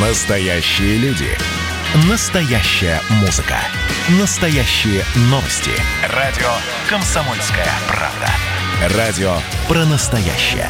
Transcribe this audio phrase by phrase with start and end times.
[0.00, 1.26] Настоящие люди.
[2.08, 3.56] Настоящая музыка.
[4.20, 5.72] Настоящие новости.
[6.14, 6.46] Радио
[6.88, 8.96] «Комсомольская правда».
[8.96, 9.32] Радио
[9.66, 10.68] про настоящее.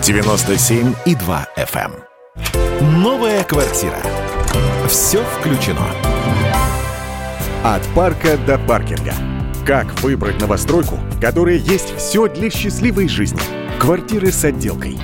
[0.00, 1.92] 97,2 FM.
[2.80, 3.02] эм.
[3.02, 4.00] Новая квартира.
[4.88, 5.86] Все включено.
[7.62, 9.12] От парка до паркинга.
[9.66, 13.42] Как выбрать новостройку, в которой есть все для счастливой жизни?
[13.78, 14.98] Квартиры с отделкой.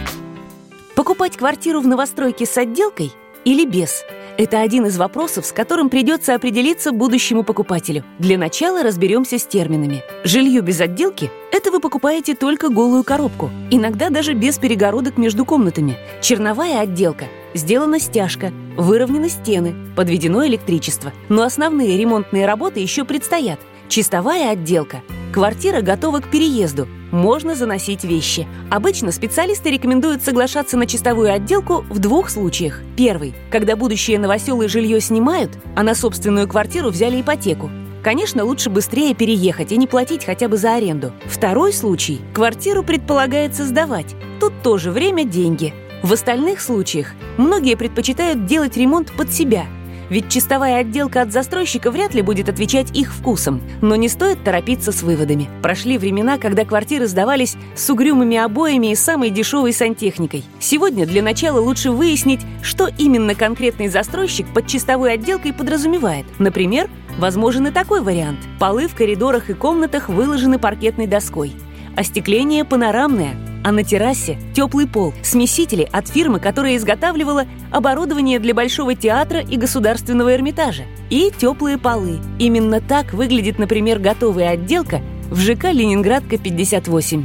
[0.95, 3.13] Покупать квартиру в новостройке с отделкой
[3.47, 4.05] или без?
[4.39, 8.05] Это один из вопросов, с которым придется определиться будущему покупателю.
[8.19, 10.03] Для начала разберемся с терминами.
[10.25, 15.97] Жилье без отделки– это вы покупаете только голую коробку, иногда даже без перегородок между комнатами.
[16.21, 21.13] Черновая отделка– сделана стяжка, выровнены стены, подведено электричество.
[21.29, 23.61] Но основные ремонтные работы еще предстоят.
[23.89, 25.03] Чистовая отделка–
[25.37, 26.89] Квартира готова к переезду.
[27.13, 28.49] Можно заносить вещи.
[28.71, 32.81] Обычно специалисты рекомендуют соглашаться на чистовую отделку в двух случаях.
[32.97, 37.71] Первый– когда будущее новоселы жилье снимают, а на собственную квартиру взяли ипотеку.
[38.03, 41.13] Конечно, лучше быстрее переехать и не платить хотя бы за аренду.
[41.27, 44.15] Второй случай– квартиру предполагается сдавать.
[44.41, 45.75] Тут тоже время– деньги.
[46.03, 49.67] В остальных случаях многие предпочитают делать ремонт под себя–
[50.11, 53.63] ведь чистовая отделка от застройщика вряд ли будет отвечать их вкусам.
[53.83, 55.49] Но не стоит торопиться с выводами.
[55.63, 60.45] Прошли времена, когда квартиры сдавались с угрюмыми обоями и самой дешевой сантехникой.
[60.61, 66.27] Сегодня для начала лучше выяснить, что именно конкретный застройщик под чистовой отделкой подразумевает.
[66.39, 68.41] Например, возможен и такой вариант.
[68.59, 71.53] Полы в коридорах и комнатах выложены паркетной доской.
[71.97, 78.95] Остекление панорамное– а на террасе теплый пол, смесители от фирмы, которая изготавливала оборудование для Большого
[78.95, 80.85] театра и Государственного Эрмитажа.
[81.11, 82.21] И теплые полы.
[82.39, 85.01] Именно так выглядит, например, готовая отделка
[85.33, 87.25] в ЖК «Ленинградка 58».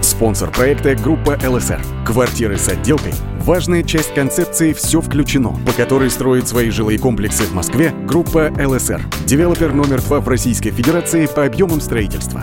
[0.00, 1.82] Спонсор проекта– группа ЛСР.
[2.06, 7.52] Квартиры с отделкой– важная часть концепции «Все включено», по которой строит свои жилые комплексы в
[7.52, 9.02] Москве группа ЛСР.
[9.26, 12.40] Девелопер номер два в Российской Федерации по объемам строительства.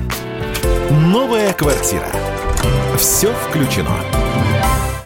[0.91, 2.05] Новая квартира.
[2.97, 4.20] Все включено.